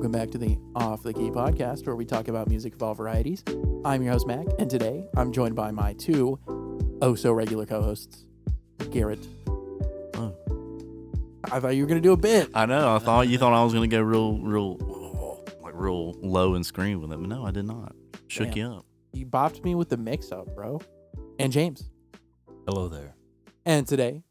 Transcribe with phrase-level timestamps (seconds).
[0.00, 2.94] welcome back to the Off the Key podcast, where we talk about music of all
[2.94, 3.44] varieties.
[3.84, 6.38] I'm your host, Mac, and today I'm joined by my two
[7.02, 8.24] oh so regular co hosts,
[8.90, 9.18] Garrett.
[10.14, 10.34] Oh.
[11.52, 12.48] I thought you were going to do a bit.
[12.54, 12.96] I know.
[12.96, 17.02] I thought you thought I was gonna go real, real, like real low and scream
[17.02, 17.94] with it, but no, I did not.
[18.26, 18.56] Shook Damn.
[18.56, 18.86] you up.
[19.12, 20.80] You bopped me with the mix up, bro.
[21.38, 21.90] And James.
[22.66, 23.16] Hello there.
[23.66, 24.22] And today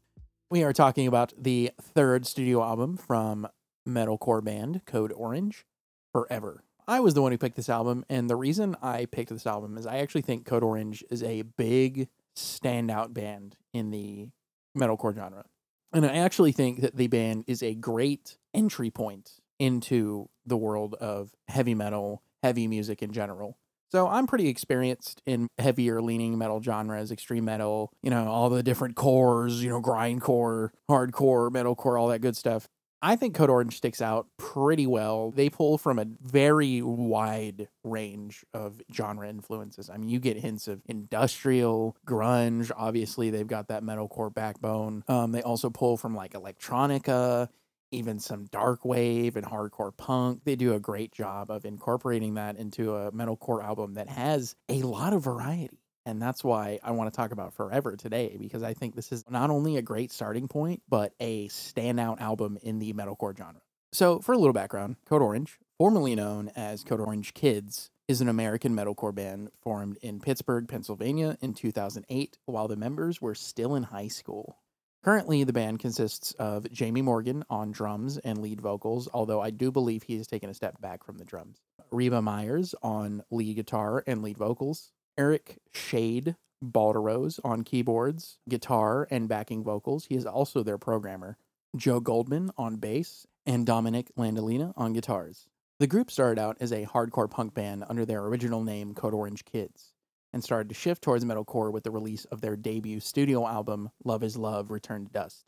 [0.50, 3.46] we are talking about the third studio album from
[3.88, 5.64] metalcore band Code Orange,
[6.12, 6.64] Forever.
[6.88, 9.78] I was the one who picked this album, and the reason I picked this album
[9.78, 14.28] is I actually think Code Orange is a big standout band in the
[14.76, 15.44] metalcore genre.
[15.92, 20.94] And I actually think that the band is a great entry point into the world
[20.94, 23.58] of heavy metal, heavy music in general.
[23.90, 28.62] So I'm pretty experienced in heavier leaning metal genres, extreme metal, you know, all the
[28.62, 32.68] different cores, you know, grindcore, hardcore, metalcore, all that good stuff.
[33.02, 35.30] I think Code Orange sticks out pretty well.
[35.30, 39.88] They pull from a very wide range of genre influences.
[39.88, 42.70] I mean, you get hints of industrial, grunge.
[42.76, 45.02] Obviously, they've got that metalcore backbone.
[45.08, 47.48] Um, they also pull from like electronica,
[47.90, 50.44] even some dark wave and hardcore punk.
[50.44, 54.82] They do a great job of incorporating that into a metalcore album that has a
[54.82, 55.79] lot of variety.
[56.06, 59.24] And that's why I want to talk about Forever today, because I think this is
[59.28, 63.60] not only a great starting point, but a standout album in the metalcore genre.
[63.92, 68.28] So, for a little background, Code Orange, formerly known as Code Orange Kids, is an
[68.28, 73.84] American metalcore band formed in Pittsburgh, Pennsylvania in 2008 while the members were still in
[73.84, 74.58] high school.
[75.04, 79.70] Currently, the band consists of Jamie Morgan on drums and lead vocals, although I do
[79.70, 81.58] believe he has taken a step back from the drums.
[81.90, 84.92] Reba Meyers on lead guitar and lead vocals.
[85.18, 90.06] Eric Shade Balderose on keyboards, guitar, and backing vocals.
[90.06, 91.36] He is also their programmer.
[91.76, 95.46] Joe Goldman on bass, and Dominic Landolina on guitars.
[95.78, 99.44] The group started out as a hardcore punk band under their original name, Code Orange
[99.44, 99.92] Kids,
[100.32, 104.22] and started to shift towards metalcore with the release of their debut studio album, Love
[104.22, 105.44] is Love Return to Dust.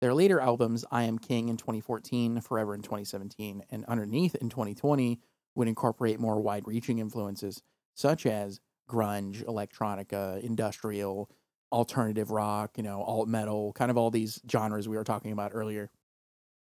[0.00, 5.20] Their later albums, I Am King in 2014, Forever in 2017, and Underneath in 2020,
[5.54, 7.62] would incorporate more wide reaching influences
[7.94, 11.30] such as grunge, electronica, industrial,
[11.70, 15.52] alternative rock, you know, alt metal, kind of all these genres we were talking about
[15.54, 15.90] earlier.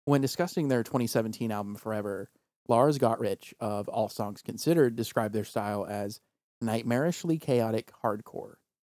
[0.05, 2.29] When discussing their 2017 album Forever,
[2.67, 6.19] Lars Gotrich of All Songs Considered described their style as
[6.63, 8.55] nightmarishly chaotic hardcore,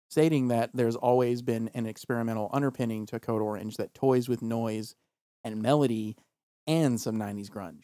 [0.10, 4.96] stating that there's always been an experimental underpinning to Code Orange that toys with noise
[5.44, 6.16] and melody
[6.66, 7.84] and some 90s grunge.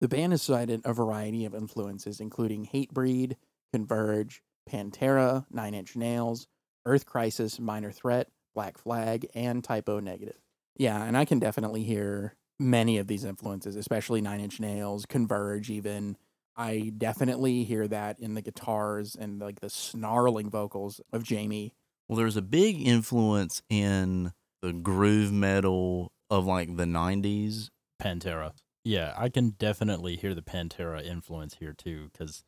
[0.00, 3.36] The band has cited a variety of influences, including Hatebreed,
[3.72, 6.46] Converge, Pantera, Nine Inch Nails,
[6.86, 10.38] Earth Crisis, Minor Threat, Black Flag, and Type O Negative.
[10.76, 15.70] Yeah, and I can definitely hear many of these influences, especially Nine Inch Nails, Converge,
[15.70, 16.16] even.
[16.56, 21.74] I definitely hear that in the guitars and like the snarling vocals of Jamie.
[22.08, 24.32] Well, there's a big influence in
[24.62, 27.70] the groove metal of like the '90s.
[28.00, 28.52] Pantera.
[28.84, 32.44] Yeah, I can definitely hear the Pantera influence here too, because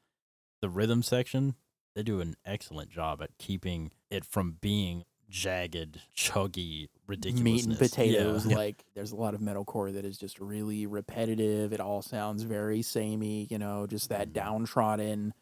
[0.60, 1.54] the rhythm section,
[1.96, 7.42] they do an excellent job at keeping it from being jagged, chuggy, ridiculous.
[7.42, 8.46] meat and potatoes.
[8.46, 8.56] Yeah.
[8.56, 11.72] Like there's a lot of metalcore that is just really repetitive.
[11.72, 14.32] It all sounds very samey, you know, just that Mhm.
[14.34, 15.34] downtrodden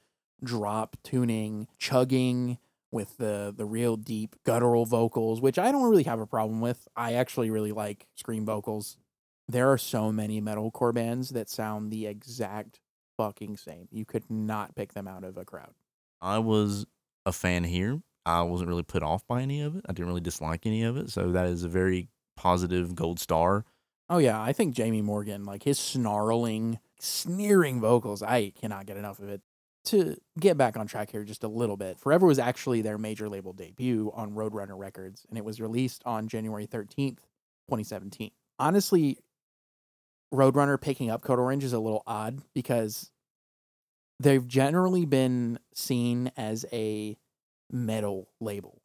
[0.43, 2.59] drop tuning, chugging
[2.91, 6.87] with the the real deep guttural vocals, which I don't really have a problem with.
[6.97, 8.97] I actually really like scream vocals.
[9.49, 12.81] There are so many metalcore bands that sound the exact
[13.19, 13.89] fucking same.
[13.91, 15.75] You could not pick them out of a crowd.
[16.25, 16.87] I was
[17.27, 18.01] a fan here.
[18.27, 19.85] I wasn't really put off by any of it.
[19.87, 21.11] I didn't really dislike any of it.
[21.11, 23.65] So that is a very positive gold star.
[24.09, 29.19] Oh yeah, I think Jamie Morgan, like his snarling, sneering vocals, I cannot get enough
[29.19, 29.43] of it.
[29.87, 33.29] To get back on track here just a little bit, Forever was actually their major
[33.29, 37.19] label debut on Roadrunner Records, and it was released on January 13th,
[37.69, 38.31] 2017.
[38.59, 39.19] Honestly,
[40.33, 43.11] Roadrunner picking up Code Orange is a little odd because
[44.21, 47.17] they've generally been seen as a
[47.71, 48.81] metal label.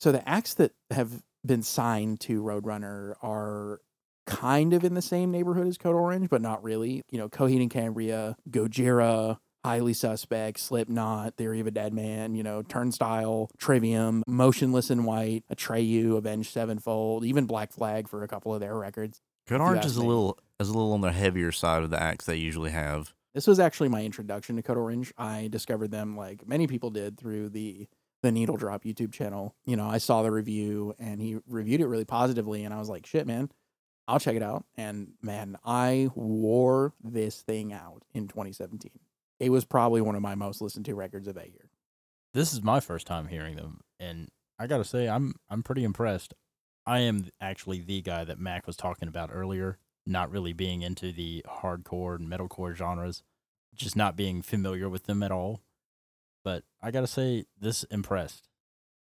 [0.00, 3.80] So the acts that have been signed to Roadrunner are
[4.26, 7.02] kind of in the same neighborhood as Code Orange, but not really.
[7.10, 12.42] You know, Coheed and Cambria, Gojira, Highly Suspect, Slipknot, Theory of a Dead Man, you
[12.42, 18.54] know, Turnstile, Trivium, Motionless in White, Atreyu, Avenged Sevenfold, even Black Flag for a couple
[18.54, 19.20] of their records.
[19.48, 22.26] Code Orange is a little is a little on the heavier side of the acts
[22.26, 23.14] they usually have.
[23.36, 25.12] This was actually my introduction to Code Orange.
[25.18, 27.86] I discovered them like many people did through the
[28.22, 29.54] the Needle Drop YouTube channel.
[29.66, 32.88] You know, I saw the review and he reviewed it really positively and I was
[32.88, 33.50] like, shit, man.
[34.08, 34.64] I'll check it out.
[34.78, 38.90] And man, I wore this thing out in 2017.
[39.38, 41.68] It was probably one of my most listened to records of that year.
[42.32, 44.28] This is my first time hearing them, and
[44.58, 46.32] I gotta say, I'm I'm pretty impressed.
[46.86, 51.12] I am actually the guy that Mac was talking about earlier, not really being into
[51.12, 53.22] the hardcore and metalcore genres,
[53.74, 55.62] just not being familiar with them at all.
[56.44, 58.48] But I gotta say, this impressed.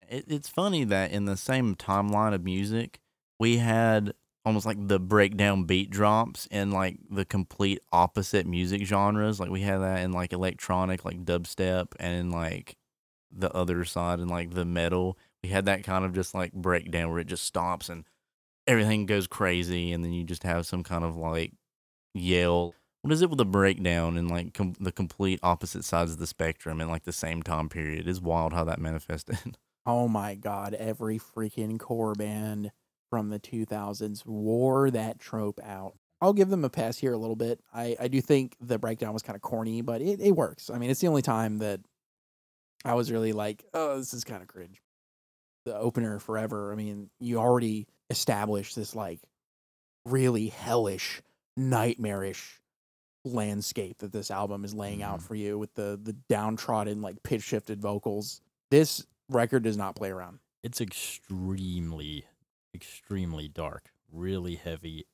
[0.09, 2.99] It, it's funny that in the same timeline of music,
[3.39, 4.12] we had
[4.45, 9.39] almost like the breakdown beat drops in like the complete opposite music genres.
[9.39, 12.77] Like we had that in like electronic, like dubstep, and in like
[13.31, 15.19] the other side and like the metal.
[15.43, 18.05] We had that kind of just like breakdown where it just stops and
[18.69, 21.53] everything goes crazy, and then you just have some kind of like
[22.15, 22.75] yell.
[23.03, 26.26] What is it with the breakdown and like com- the complete opposite sides of the
[26.26, 28.06] spectrum in like the same time period?
[28.06, 29.38] It's wild how that manifested.
[29.87, 32.73] Oh my god, every freaking core band
[33.09, 35.94] from the 2000s wore that trope out.
[36.21, 37.61] I'll give them a pass here a little bit.
[37.73, 40.69] I, I do think the breakdown was kind of corny, but it, it works.
[40.69, 41.81] I mean, it's the only time that
[42.85, 44.82] I was really like, oh, this is kind of cringe.
[45.65, 49.21] The opener, Forever, I mean, you already established this like
[50.07, 51.21] really hellish,
[51.57, 52.61] nightmarish
[53.25, 55.23] landscape that this album is laying out Mhm.
[55.23, 58.41] for you with the the downtrodden like pitch shifted vocals.
[58.71, 60.39] This record does not play around.
[60.63, 62.27] It's extremely,
[62.75, 65.07] extremely dark, really heavy.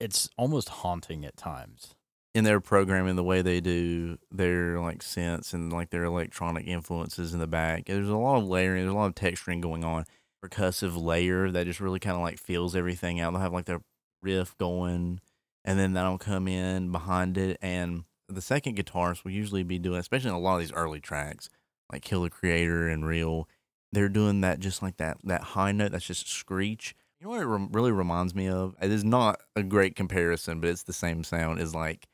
[0.00, 1.94] It's almost haunting at times.
[2.34, 7.32] In their programming the way they do their like synths and like their electronic influences
[7.32, 7.86] in the back.
[7.86, 10.04] There's a lot of layering, there's a lot of texturing going on.
[10.44, 13.32] Percussive layer that just really kind of like fills everything out.
[13.32, 13.82] They'll have like their
[14.22, 15.20] riff going
[15.64, 19.98] and then that'll come in behind it and the second guitarist will usually be doing
[19.98, 21.50] especially in a lot of these early tracks,
[21.92, 23.48] like Kill the Creator and Real,
[23.92, 26.94] they're doing that just like that that high note that's just screech.
[27.20, 28.74] You know what it rem- really reminds me of?
[28.80, 31.60] It is not a great comparison, but it's the same sound.
[31.60, 32.06] Is like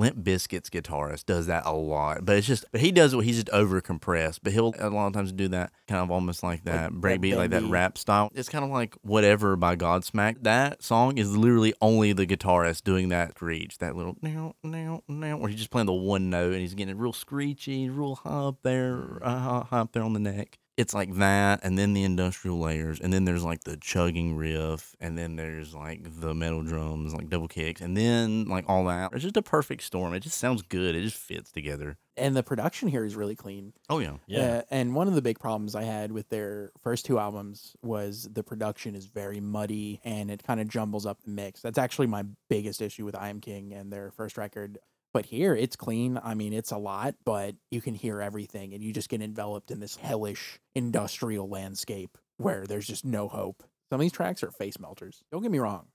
[0.00, 3.22] Limp Bizkit's guitarist does that a lot, but it's just but he does it.
[3.22, 6.42] He's just over compressed, but he'll a lot of times do that kind of almost
[6.42, 8.30] like that that breakbeat, like that rap style.
[8.34, 10.42] It's kind of like whatever by Godsmack.
[10.42, 15.36] That song is literally only the guitarist doing that screech, that little now now now,
[15.36, 18.62] where he's just playing the one note and he's getting real screechy, real high up
[18.62, 22.58] there, uh, high up there on the neck it's like that and then the industrial
[22.58, 27.14] layers and then there's like the chugging riff and then there's like the metal drums
[27.14, 30.38] like double kicks and then like all that it's just a perfect storm it just
[30.38, 33.72] sounds good it just fits together And the production here is really clean.
[33.88, 34.40] oh yeah Yeah.
[34.40, 38.28] Uh, and one of the big problems I had with their first two albums was
[38.32, 41.60] the production is very muddy and it kind of jumbles up the mix.
[41.62, 44.78] That's actually my biggest issue with I Am King and their first record.
[45.12, 46.18] But here it's clean.
[46.22, 49.70] I mean, it's a lot, but you can hear everything and you just get enveloped
[49.70, 53.62] in this hellish industrial landscape where there's just no hope.
[53.90, 55.22] Some of these tracks are face melters.
[55.32, 55.86] Don't get me wrong.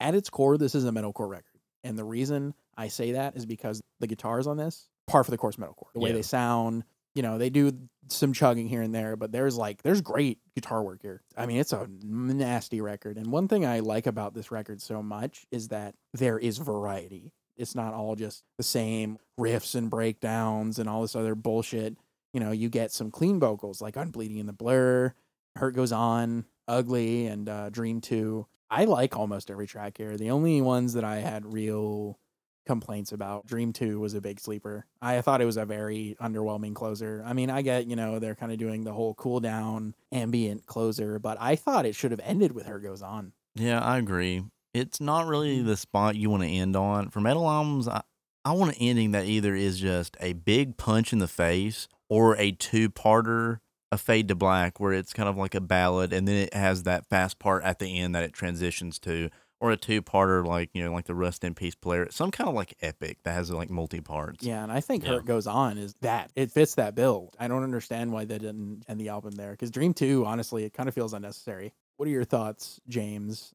[0.00, 1.60] At its core, this is a metalcore record.
[1.84, 5.38] And the reason I say that is because the guitars on this, par for the
[5.38, 5.92] course metalcore.
[5.94, 6.16] The way Yeah.
[6.16, 6.82] they sound,
[7.14, 7.70] you know, they do
[8.08, 11.22] some chugging here and there, but there's like there's great guitar work here.
[11.36, 13.18] I mean, it's a nasty record.
[13.18, 17.32] And one thing I like about this record so much is that there is variety.
[17.56, 21.96] It's not all just the same riffs and breakdowns and all this other bullshit.
[22.32, 25.14] You know, you get some clean vocals like Unbleeding in the Blur,
[25.56, 28.46] Hurt Goes On, Ugly, and uh, Dream 2.
[28.70, 30.16] I like almost every track here.
[30.16, 32.18] The only ones that I had real
[32.66, 33.46] complaints about.
[33.46, 34.86] Dream 2 was a big sleeper.
[35.00, 37.22] I thought it was a very underwhelming closer.
[37.24, 40.66] I mean, I get, you know, they're kind of doing the whole cool down ambient
[40.66, 43.32] closer, but I thought it should have ended with Hurt Goes On.
[43.54, 44.42] yeah i agree
[44.74, 45.68] it's not really mm-hmm.
[45.68, 48.02] the spot you want to end on for metal albums i,
[48.44, 52.36] I want an ending that either is just a big punch in the face or
[52.36, 56.36] a two-parter a fade to black where it's kind of like a ballad and then
[56.36, 60.44] it has that fast part at the end that it transitions to or a two-parter
[60.44, 63.32] like you know like the rust in peace player some kind of like epic that
[63.32, 65.10] has like multi-parts Yeah, and I think Yeah.
[65.10, 66.30] Hurt Goes On is that.
[66.36, 67.30] It fits that bill.
[67.38, 70.74] I don't understand why they didn't end the album there because Dream 2, honestly, it
[70.74, 71.72] kind of feels unnecessary.
[71.96, 73.54] What are your thoughts, James?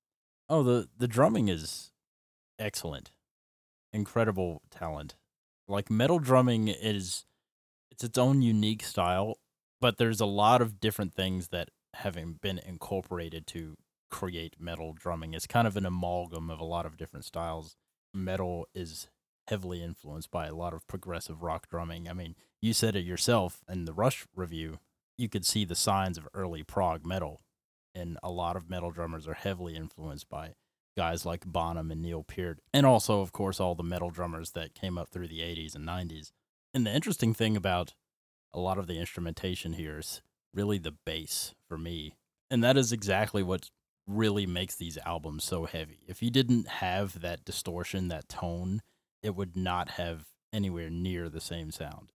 [0.49, 1.91] Oh, the the drumming is
[2.57, 3.11] excellent.
[3.93, 5.15] Incredible talent.
[5.67, 7.25] Like metal drumming is
[7.91, 9.37] it's its own unique style,
[9.79, 13.77] but there's a lot of different things that having been incorporated to
[14.09, 15.33] create metal drumming.
[15.33, 17.75] It's kind of an amalgam of a lot of different styles.
[18.11, 19.07] Metal is
[19.47, 22.09] heavily influenced by a lot of progressive rock drumming.
[22.09, 24.79] I mean, you said it yourself in the Rush review.
[25.17, 27.41] You could see the signs of early prog metal
[27.95, 30.53] and a lot of metal drummers are heavily influenced by
[30.97, 34.75] guys like Bonham and Neil Peart, and also, of course, all the metal drummers that
[34.75, 36.31] came up through the 80s and 90s.
[36.73, 37.93] And the interesting thing about
[38.53, 40.21] a lot of the instrumentation here is
[40.53, 42.15] really the bass for me.
[42.51, 43.69] And that is exactly what
[44.07, 45.99] really makes these albums so heavy.
[46.07, 48.81] If you didn't have that distortion, that tone,
[49.21, 52.11] it would not have anywhere near the same sound.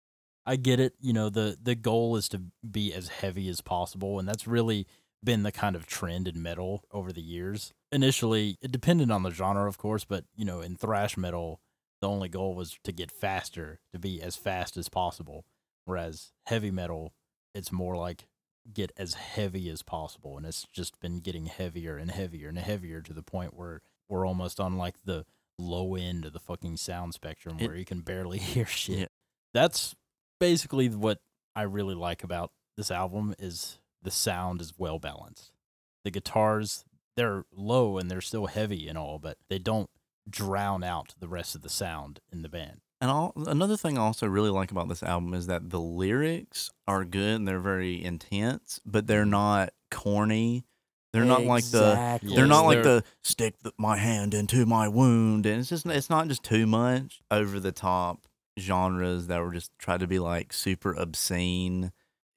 [0.45, 4.19] I get it, you know, the the goal is to be as heavy as possible
[4.19, 4.87] and that's really
[5.25, 7.73] been the kind of trend in metal over the years.
[7.91, 11.61] Initially, it depended on the genre, of course, but you know, in thrash metal,
[12.00, 15.45] the only goal was to get faster, to be as fast as possible.
[15.85, 17.12] Whereas heavy metal,
[17.55, 18.26] it's more like
[18.73, 23.00] get as heavy as possible, and it's just been getting heavier and heavier and heavier
[23.02, 25.25] to the point where we're almost on like the
[25.59, 28.99] low end of the fucking sound spectrum It- where you can barely hear shit.
[28.99, 29.07] Yeah.
[29.55, 29.95] That's
[30.41, 31.19] basically what
[31.55, 35.52] I really like about this album is the sound is well balanced.
[36.04, 36.85] The guitars,
[37.16, 39.90] they're low and they're still heavy and all, but they don't
[40.28, 42.80] drown out the rest of the sound in the band.
[43.00, 46.71] And all, another thing I also really like about this album is that the lyrics
[46.87, 49.30] are good and they're very intense, but they're mm-hmm.
[49.30, 50.64] not corny.
[51.12, 54.88] They're not like the they're not like they're- the stick th- my hand into my
[54.88, 58.26] wound, and it's just it's not just too much over the top
[58.59, 61.92] genres that were just try to be like super obscene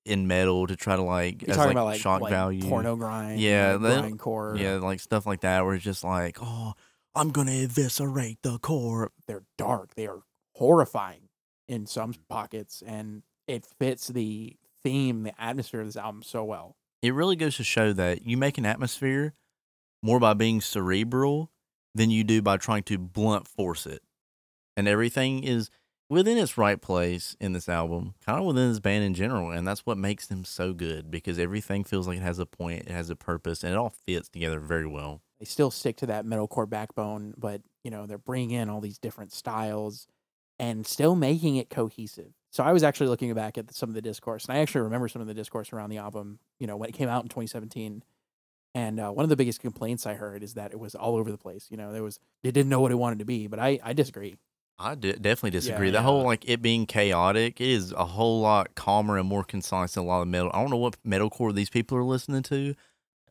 [0.06, 2.62] in metal to try to like You're as talking like, about like, shock like value.
[2.70, 4.60] porno grind, Yeah, like they- grindcore.
[4.60, 6.74] Yeah, like stuff like that where it's just like, oh,
[7.16, 9.12] I'm gonna eviscerate the core.
[9.28, 9.96] they're dark.
[9.96, 10.22] They are
[10.56, 11.30] horrifying
[11.68, 16.76] in some pockets, and it fits the theme, the atmosphere of this album so well.
[17.02, 19.34] It really goes to show that you make an atmosphere
[20.04, 21.52] more by being cerebral
[21.96, 24.02] than you do by trying to blunt force it.
[24.78, 25.70] And everything is
[26.10, 29.52] within its right place in this album, kind of within this band in general.
[29.52, 32.84] And that's what makes them so good because everything feels like it has a point,
[32.84, 35.22] it has a purpose, and it all fits together very well.
[35.40, 38.98] They still stick to that metalcore backbone, but you know they're bringing in all these
[38.98, 40.08] different styles
[40.58, 42.32] and still making it cohesive.
[42.52, 45.10] So I was actually looking back at some of the discourse, and I actually remember
[45.10, 46.40] some of the discourse around the album.
[46.60, 48.04] You know when it came out in 2017.
[48.74, 51.32] And uh, one of the biggest complaints I heard is that it was all over
[51.32, 51.68] the place.
[51.70, 53.94] You know, there was they didn't know what it wanted to be, but I I
[53.94, 54.36] disagree.
[54.78, 55.88] I d- definitely disagree.
[55.88, 55.94] Yeah.
[55.94, 59.94] the whole like it being chaotic, it is a whole lot calmer and more concise
[59.94, 60.52] than a lot of metal.
[60.54, 62.76] I don't know what metalcore these people are listening to.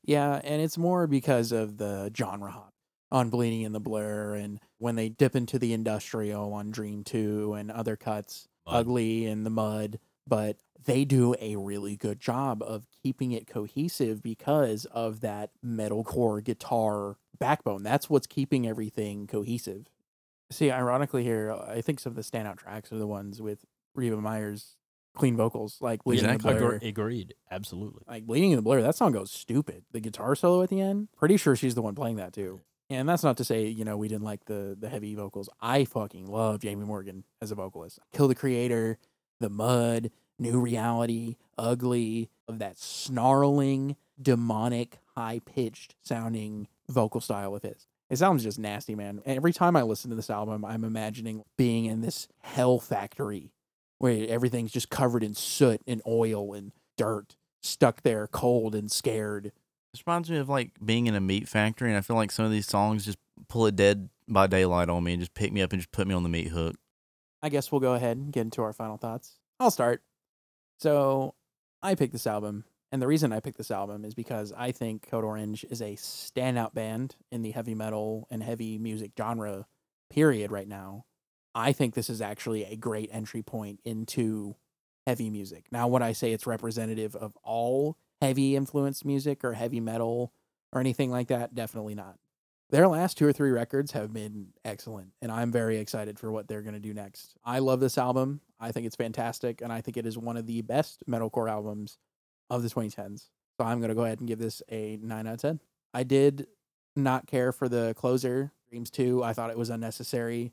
[0.02, 2.72] Yeah, and it's more because of the genre hop
[3.10, 7.54] on Bleeding in the Blur and when they dip into the industrial on Dream 2
[7.54, 8.76] and other cuts, Mud.
[8.76, 14.22] Ugly and the Mud, but they do a really good job of keeping it cohesive
[14.22, 17.82] because of that metalcore guitar backbone.
[17.82, 19.86] That's what's keeping everything cohesive.
[20.54, 23.64] See, ironically here, uh, I think some of the standout tracks are the ones with
[23.94, 24.76] Reba Meyer's
[25.16, 26.78] clean vocals, like Bleeding in the Blur.
[26.78, 27.34] Agre- agreed.
[27.50, 28.02] Absolutely.
[28.06, 29.84] like bleeding in the blur that song goes stupid.
[29.92, 32.61] The guitar solo at the end pretty sure she's the one playing that too.
[32.90, 35.49] And that's not to say you know we didn't like the the heavy vocals.
[35.61, 37.99] I fucking love jamie morgan as a vocalist.
[38.12, 38.99] Kill the creator
[39.40, 47.62] the mud new reality ugly of that snarling demonic high pitched sounding vocal style of
[47.62, 51.42] his his album's just nasty man every time i listen to this album i'm imagining
[51.56, 53.52] being in this hell factory
[53.99, 59.52] where everything's just covered in soot and oil and dirt stuck there cold and scared.
[59.92, 62.44] This reminds me of like being in a meat factory, and I feel like some
[62.44, 63.18] of these songs just
[63.49, 66.06] pull a dead by daylight on me and just pick me up and just put
[66.06, 66.76] me on the meat hook.
[67.42, 69.37] I guess we'll go ahead and get into our final thoughts.
[69.61, 70.02] I'll start.
[70.80, 71.34] So,
[71.82, 75.10] I picked this album, and the reason I picked this album is because I think
[75.10, 79.66] Code Orange is a standout band in the heavy metal and heavy music genre
[80.10, 81.04] period right now.
[81.56, 84.54] I think this is actually a great entry point into
[85.08, 85.64] heavy music.
[85.72, 90.32] Now, when I say it's representative of all heavy influenced music or heavy metal
[90.72, 92.20] or anything like that, definitely not.
[92.70, 96.46] Their last two or three records have been excellent, and I'm very excited for what
[96.46, 97.34] they're going to do next.
[97.44, 98.40] I love this album.
[98.60, 101.98] I think it's fantastic, and I think it is one of the best metalcore albums
[102.50, 103.28] of the 2010s.
[103.58, 105.60] So I'm going to go ahead and give this a 9 out of 10.
[105.92, 106.46] I did
[106.96, 109.22] not care for the closer, Dreams 2.
[109.22, 110.52] I thought it was unnecessary.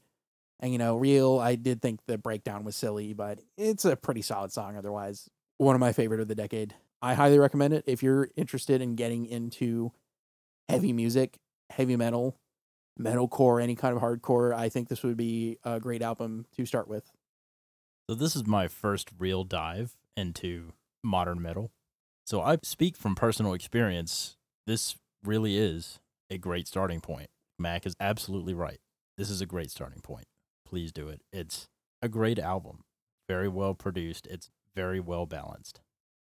[0.60, 4.22] And, you know, Real, I did think the breakdown was silly, but it's a pretty
[4.22, 5.30] solid song otherwise.
[5.58, 6.76] One of my favorite of the decade.
[7.02, 9.92] I highly recommend it if you're interested in getting into
[10.70, 11.40] heavy music,
[11.72, 12.38] heavy metal,
[13.00, 14.54] metalcore, any kind of hardcore.
[14.54, 17.12] I think this would be a great album to start with.
[18.08, 21.72] So this is my first real dive into modern metal.
[22.26, 24.38] So I speak from personal experience.
[24.68, 26.00] This really is
[26.30, 27.30] a great starting point.
[27.60, 28.80] Mac is absolutely right.
[29.18, 30.26] This is a great starting point.
[30.66, 31.22] Please do it.
[31.34, 31.68] It's
[32.02, 32.84] a great album.
[33.28, 34.28] Very well produced.
[34.28, 35.82] It's very well balanced.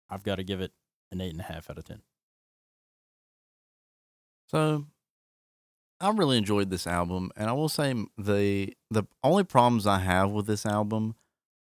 [0.09, 0.71] I've got to give it
[1.11, 2.01] an eight and a half out of ten.
[4.47, 4.85] So
[5.99, 10.29] I really enjoyed this album, and I will say the the only problems I have
[10.29, 11.15] with this album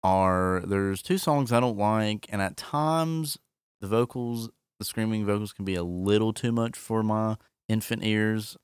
[0.04, 3.38] are there's two songs I don't like, and at times
[3.82, 8.58] the vocals, the screaming vocals, can be a little too much for my infant ears.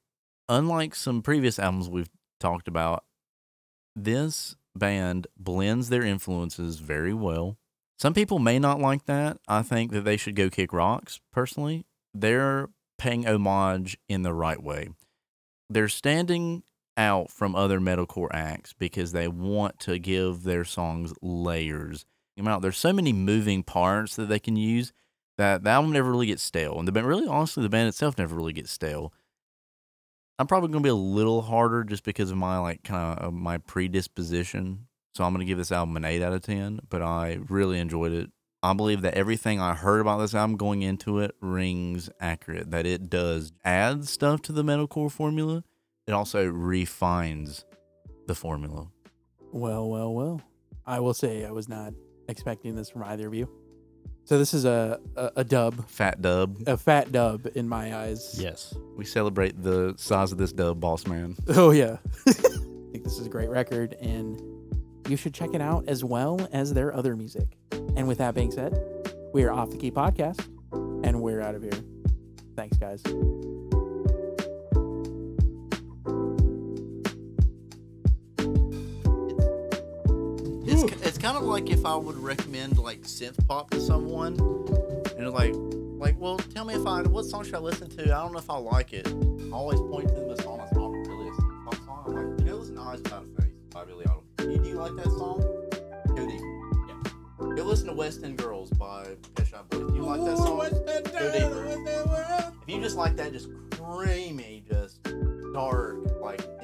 [0.48, 3.04] Unlike some previous albums we've talked about,
[3.96, 7.58] this band blends their influences very well.
[7.98, 9.38] Some people may not like that.
[9.48, 11.86] I think that they should go kick rocks, personally.
[12.14, 14.90] They're paying homage in the right way.
[15.70, 16.64] They're standing
[16.98, 22.06] out from other metalcore acts because they want to give their songs layers.
[22.36, 24.92] You know, there's so many moving parts that they can use
[25.38, 26.78] that the album never really gets stale.
[26.78, 29.14] And the band, really honestly, the band itself never really gets stale.
[30.38, 33.28] I'm probably going to be a little harder just because of my like kind of
[33.28, 34.88] uh, my predisposition.
[35.14, 37.80] So I'm going to give this album an 8 out of 10, but I really
[37.80, 38.32] enjoyed it.
[38.62, 42.86] I believe that everything I heard about this album going into it rings accurate, that
[42.86, 45.64] it does add stuff to the metalcore formula.
[46.06, 47.64] It also refines
[48.28, 48.88] the formula.
[49.54, 50.42] Well, well, well.
[50.86, 51.94] I will say I was not
[52.28, 53.50] expecting this from either of you.
[54.26, 56.58] So this is a a, a dub, Fat dub.
[56.68, 58.38] a fat dub in my eyes.
[58.40, 58.74] Yes.
[58.98, 61.36] We celebrate the size of this dub, boss man.
[61.50, 61.98] Oh yeah.
[62.28, 64.42] I think this is a great record and
[65.08, 67.48] you should check it out as well as their other music.
[67.72, 68.74] And with that being said,
[69.34, 71.80] we are off the key podcast and we're out of here.
[72.56, 73.04] Thanks guys.
[81.26, 84.34] Kind of like if I would recommend like synth pop to someone,
[85.18, 88.04] and like, like, well, tell me if I what song should I listen to?
[88.04, 89.08] I don't know if I like it.
[89.08, 92.04] I always point to them a song that's not really a synth pop song.
[92.06, 94.24] I'm like, you know, listen to Eyes Without a Face by Billy Idol.
[94.38, 95.42] Do you, do you like that song?
[96.16, 96.46] Go deeper.
[96.88, 97.56] Yeah.
[97.56, 99.90] Go listen to West End Girls by Pet Shop Boys.
[99.90, 100.60] Do you like that song?
[100.60, 102.52] Go deeper.
[102.62, 105.02] If you just like that, just creamy, just
[105.56, 106.55] dark, like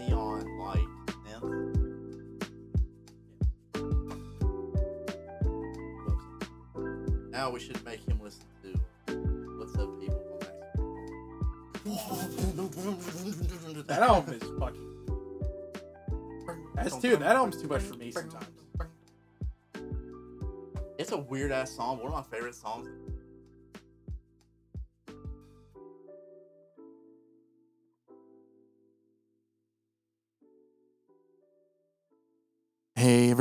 [7.41, 8.69] Now we should make him listen to
[9.57, 10.21] What's Up People.
[13.87, 14.87] That album is fucking
[16.75, 18.45] That's too that album's too much for me sometimes.
[20.99, 21.97] It's a weird ass song.
[21.97, 22.87] One of my favorite songs.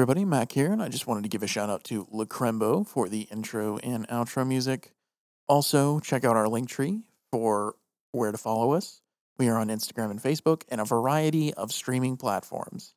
[0.01, 3.07] Everybody, Mac here, and I just wanted to give a shout out to Lukrembo for
[3.07, 4.93] the intro and outro music.
[5.47, 7.75] Also, check out our link tree for
[8.13, 9.03] where to follow us.
[9.39, 12.95] We are on Instagram and Facebook and a variety of streaming platforms.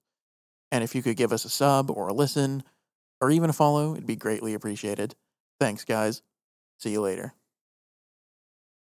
[0.71, 2.63] And if you could give us a sub or a listen
[3.19, 5.13] or even a follow, it'd be greatly appreciated.
[5.59, 6.21] Thanks, guys.
[6.79, 7.33] See you later.